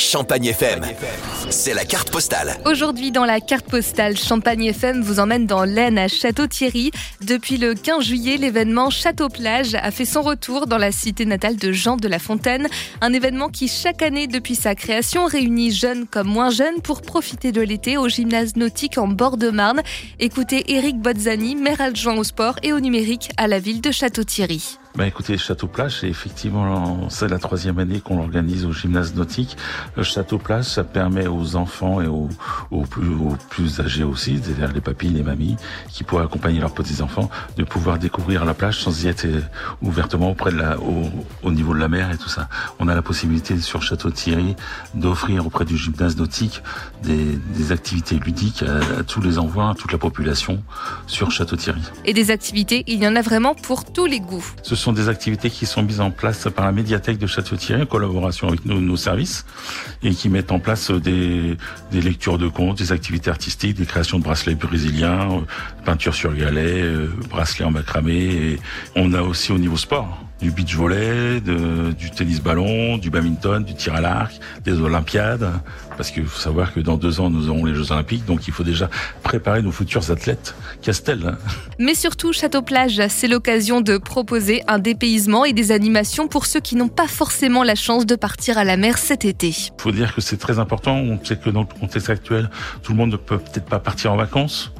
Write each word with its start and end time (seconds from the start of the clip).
Champagne 0.00 0.46
FM. 0.46 0.86
C'est 1.50 1.74
la 1.74 1.84
carte 1.84 2.10
postale. 2.10 2.56
Aujourd'hui, 2.64 3.12
dans 3.12 3.26
la 3.26 3.38
carte 3.38 3.66
postale, 3.66 4.16
Champagne 4.16 4.64
FM 4.64 5.02
vous 5.02 5.20
emmène 5.20 5.46
dans 5.46 5.64
l'Aisne 5.64 5.98
à 5.98 6.08
Château-Thierry. 6.08 6.90
Depuis 7.20 7.58
le 7.58 7.74
15 7.74 8.02
juillet, 8.02 8.38
l'événement 8.38 8.88
Château-Plage 8.88 9.74
a 9.74 9.90
fait 9.90 10.06
son 10.06 10.22
retour 10.22 10.66
dans 10.66 10.78
la 10.78 10.90
cité 10.90 11.26
natale 11.26 11.56
de 11.56 11.70
Jean 11.70 11.98
de 11.98 12.08
La 12.08 12.18
Fontaine. 12.18 12.66
Un 13.02 13.12
événement 13.12 13.50
qui, 13.50 13.68
chaque 13.68 14.00
année 14.00 14.26
depuis 14.26 14.54
sa 14.54 14.74
création, 14.74 15.26
réunit 15.26 15.70
jeunes 15.70 16.06
comme 16.06 16.28
moins 16.28 16.50
jeunes 16.50 16.80
pour 16.82 17.02
profiter 17.02 17.52
de 17.52 17.60
l'été 17.60 17.98
au 17.98 18.08
gymnase 18.08 18.56
nautique 18.56 18.96
en 18.96 19.06
bord 19.06 19.36
de 19.36 19.50
Marne. 19.50 19.82
Écoutez 20.18 20.72
Eric 20.72 20.96
Bozzani, 20.96 21.56
maire 21.56 21.82
adjoint 21.82 22.16
au 22.16 22.24
sport 22.24 22.56
et 22.62 22.72
au 22.72 22.80
numérique 22.80 23.28
à 23.36 23.46
la 23.46 23.58
ville 23.58 23.82
de 23.82 23.90
Château-Thierry. 23.90 24.79
Bah 24.96 25.06
écoutez, 25.06 25.38
Château 25.38 25.68
Plage, 25.68 26.00
c'est 26.00 26.08
effectivement 26.08 27.08
c'est 27.10 27.28
la 27.28 27.38
troisième 27.38 27.78
année 27.78 28.00
qu'on 28.00 28.16
l'organise 28.16 28.66
au 28.66 28.72
gymnase 28.72 29.14
nautique. 29.14 29.56
Le 29.96 30.02
Château 30.02 30.36
Plage, 30.36 30.64
ça 30.64 30.82
permet 30.82 31.28
aux 31.28 31.54
enfants 31.54 32.00
et 32.00 32.08
aux, 32.08 32.28
aux, 32.72 32.82
plus, 32.82 33.14
aux 33.14 33.36
plus 33.50 33.78
âgés 33.78 34.02
aussi, 34.02 34.40
c'est-à-dire 34.42 34.72
les 34.72 34.80
papilles, 34.80 35.10
les 35.10 35.22
mamies, 35.22 35.54
qui 35.90 36.02
pourraient 36.02 36.24
accompagner 36.24 36.58
leurs 36.58 36.74
petits 36.74 37.02
enfants, 37.02 37.30
de 37.56 37.62
pouvoir 37.62 37.98
découvrir 37.98 38.44
la 38.44 38.52
plage 38.52 38.80
sans 38.80 39.04
y 39.04 39.06
être 39.06 39.26
euh, 39.26 39.40
ouvertement 39.80 40.30
auprès 40.32 40.50
de 40.50 40.56
la, 40.56 40.78
au, 40.80 41.08
au 41.44 41.52
niveau 41.52 41.72
de 41.72 41.78
la 41.78 41.88
mer 41.88 42.10
et 42.10 42.18
tout 42.18 42.28
ça. 42.28 42.48
On 42.80 42.88
a 42.88 42.94
la 42.94 43.02
possibilité 43.02 43.58
sur 43.60 43.82
Château 43.82 44.10
Thierry 44.10 44.56
d'offrir 44.94 45.46
auprès 45.46 45.64
du 45.64 45.76
gymnase 45.76 46.16
nautique 46.16 46.64
des, 47.04 47.38
des 47.54 47.70
activités 47.70 48.16
ludiques 48.16 48.64
à, 48.64 48.98
à, 48.98 49.02
tous 49.04 49.20
les 49.20 49.38
envois, 49.38 49.70
à 49.70 49.74
toute 49.74 49.92
la 49.92 49.98
population 49.98 50.64
sur 51.06 51.30
Château 51.30 51.54
Thierry. 51.54 51.80
Et 52.04 52.12
des 52.12 52.32
activités, 52.32 52.82
il 52.88 53.00
y 53.00 53.06
en 53.06 53.14
a 53.14 53.22
vraiment 53.22 53.54
pour 53.54 53.84
tous 53.84 54.06
les 54.06 54.18
goûts. 54.18 54.44
Ce 54.64 54.79
sont 54.80 54.92
des 54.92 55.08
activités 55.08 55.50
qui 55.50 55.66
sont 55.66 55.82
mises 55.82 56.00
en 56.00 56.10
place 56.10 56.48
par 56.54 56.64
la 56.64 56.72
médiathèque 56.72 57.18
de 57.18 57.26
Château-Thierry 57.26 57.82
en 57.82 57.86
collaboration 57.86 58.48
avec 58.48 58.64
nos, 58.64 58.96
services 58.96 59.44
et 60.02 60.10
qui 60.10 60.28
mettent 60.28 60.52
en 60.52 60.58
place 60.58 60.90
des, 60.90 61.56
lectures 61.92 62.38
de 62.38 62.48
contes, 62.48 62.78
des 62.78 62.92
activités 62.92 63.30
artistiques, 63.30 63.76
des 63.76 63.86
créations 63.86 64.18
de 64.18 64.24
bracelets 64.24 64.54
brésiliens, 64.54 65.30
euh, 65.32 65.40
peinture 65.84 66.14
sur 66.14 66.34
galet, 66.34 66.82
euh, 66.82 67.08
bracelets 67.28 67.64
en 67.64 67.70
macramé. 67.70 68.14
Et 68.14 68.58
on 68.96 69.12
a 69.12 69.22
aussi 69.22 69.52
au 69.52 69.58
niveau 69.58 69.76
sport 69.76 70.18
du 70.40 70.50
beach 70.50 70.74
volley, 70.74 71.40
de, 71.40 71.92
du 71.92 72.10
tennis 72.10 72.40
ballon, 72.40 72.98
du 72.98 73.10
badminton, 73.10 73.62
du 73.62 73.74
tir 73.74 73.94
à 73.94 74.00
l'arc, 74.00 74.38
des 74.64 74.80
Olympiades. 74.80 75.50
Parce 75.96 76.10
qu'il 76.10 76.24
faut 76.24 76.40
savoir 76.40 76.72
que 76.72 76.80
dans 76.80 76.96
deux 76.96 77.20
ans, 77.20 77.28
nous 77.28 77.50
aurons 77.50 77.66
les 77.66 77.74
Jeux 77.74 77.92
Olympiques, 77.92 78.24
donc 78.24 78.48
il 78.48 78.54
faut 78.54 78.64
déjà 78.64 78.88
préparer 79.22 79.60
nos 79.60 79.72
futurs 79.72 80.10
athlètes. 80.10 80.54
Castel. 80.80 81.36
Mais 81.78 81.94
surtout, 81.94 82.32
Château 82.32 82.62
Plage, 82.62 83.02
c'est 83.08 83.28
l'occasion 83.28 83.82
de 83.82 83.98
proposer 83.98 84.62
un 84.66 84.78
dépaysement 84.78 85.44
et 85.44 85.52
des 85.52 85.72
animations 85.72 86.26
pour 86.26 86.46
ceux 86.46 86.60
qui 86.60 86.74
n'ont 86.74 86.88
pas 86.88 87.06
forcément 87.06 87.62
la 87.62 87.74
chance 87.74 88.06
de 88.06 88.14
partir 88.14 88.56
à 88.56 88.64
la 88.64 88.78
mer 88.78 88.96
cet 88.96 89.26
été. 89.26 89.48
Il 89.48 89.82
faut 89.82 89.92
dire 89.92 90.14
que 90.14 90.22
c'est 90.22 90.38
très 90.38 90.58
important. 90.58 90.96
On 90.96 91.22
sait 91.22 91.36
que 91.36 91.50
dans 91.50 91.60
le 91.60 91.66
contexte 91.66 92.08
actuel, 92.08 92.50
tout 92.82 92.92
le 92.92 92.98
monde 92.98 93.12
ne 93.12 93.16
peut 93.16 93.38
peut-être 93.38 93.66
pas 93.66 93.78
partir 93.78 94.12
en 94.12 94.16
vacances. 94.16 94.72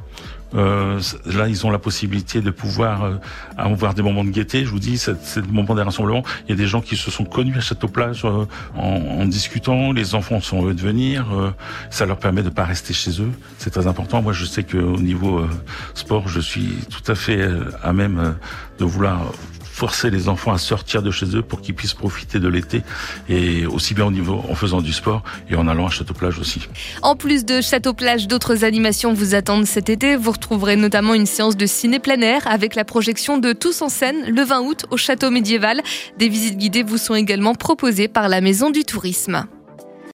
Euh, 0.53 0.99
là, 1.25 1.47
ils 1.47 1.65
ont 1.65 1.71
la 1.71 1.79
possibilité 1.79 2.41
de 2.41 2.51
pouvoir 2.51 3.03
euh, 3.03 3.15
avoir 3.57 3.93
des 3.93 4.01
moments 4.01 4.23
de 4.23 4.29
gaieté. 4.29 4.65
Je 4.65 4.71
vous 4.71 4.79
dis, 4.79 4.97
c'est 4.97 5.37
le 5.37 5.51
moment 5.51 5.75
des 5.75 5.81
rassemblements. 5.81 6.23
Il 6.47 6.51
y 6.51 6.53
a 6.53 6.55
des 6.55 6.67
gens 6.67 6.81
qui 6.81 6.95
se 6.97 7.11
sont 7.11 7.25
connus 7.25 7.57
à 7.57 7.61
Château-Plage 7.61 8.25
euh, 8.25 8.45
en, 8.75 9.21
en, 9.21 9.25
discutant. 9.25 9.91
Les 9.91 10.15
enfants 10.15 10.41
sont 10.41 10.61
heureux 10.61 10.73
de 10.73 10.81
venir. 10.81 11.25
Euh, 11.33 11.51
ça 11.89 12.05
leur 12.05 12.17
permet 12.17 12.43
de 12.43 12.49
pas 12.49 12.65
rester 12.65 12.93
chez 12.93 13.21
eux. 13.21 13.31
C'est 13.57 13.69
très 13.69 13.87
important. 13.87 14.21
Moi, 14.21 14.33
je 14.33 14.45
sais 14.45 14.63
qu'au 14.63 14.97
niveau 14.97 15.39
euh, 15.39 15.49
sport, 15.93 16.27
je 16.27 16.39
suis 16.39 16.79
tout 16.89 17.09
à 17.11 17.15
fait 17.15 17.47
à 17.83 17.93
même 17.93 18.35
de 18.79 18.85
vouloir 18.85 19.31
forcer 19.81 20.11
les 20.11 20.29
enfants 20.29 20.53
à 20.53 20.59
sortir 20.59 21.01
de 21.01 21.09
chez 21.09 21.35
eux 21.35 21.41
pour 21.41 21.59
qu'ils 21.59 21.73
puissent 21.73 21.95
profiter 21.95 22.37
de 22.37 22.47
l'été 22.47 22.83
et 23.27 23.65
aussi 23.65 23.95
bien 23.95 24.05
au 24.05 24.11
niveau 24.11 24.45
en 24.47 24.53
faisant 24.53 24.79
du 24.79 24.93
sport 24.93 25.23
et 25.49 25.55
en 25.55 25.67
allant 25.67 25.87
à 25.87 25.89
Château 25.89 26.13
Plage 26.13 26.37
aussi. 26.37 26.59
En 27.01 27.15
plus 27.15 27.45
de 27.45 27.61
Château 27.61 27.95
Plage, 27.95 28.27
d'autres 28.27 28.63
animations 28.63 29.11
vous 29.11 29.33
attendent 29.33 29.65
cet 29.65 29.89
été. 29.89 30.15
Vous 30.15 30.33
retrouverez 30.33 30.75
notamment 30.75 31.15
une 31.15 31.25
séance 31.25 31.57
de 31.57 31.65
ciné 31.65 31.97
plein 31.97 32.21
air 32.21 32.45
avec 32.45 32.75
la 32.75 32.85
projection 32.85 33.39
de 33.39 33.53
Tous 33.53 33.81
en 33.81 33.89
scène 33.89 34.17
le 34.27 34.43
20 34.43 34.61
août 34.61 34.85
au 34.91 34.97
Château 34.97 35.31
médiéval. 35.31 35.81
Des 36.19 36.29
visites 36.29 36.59
guidées 36.59 36.83
vous 36.83 36.99
sont 36.99 37.15
également 37.15 37.55
proposées 37.55 38.07
par 38.07 38.29
la 38.29 38.39
Maison 38.39 38.69
du 38.69 38.83
Tourisme. 38.83 39.47